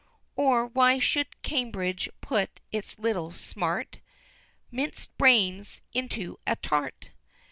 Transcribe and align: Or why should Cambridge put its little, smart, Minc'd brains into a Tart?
Or 0.35 0.65
why 0.65 0.97
should 0.97 1.43
Cambridge 1.43 2.09
put 2.21 2.59
its 2.71 2.97
little, 2.97 3.33
smart, 3.33 3.99
Minc'd 4.71 5.15
brains 5.19 5.81
into 5.93 6.39
a 6.47 6.55
Tart? 6.55 7.09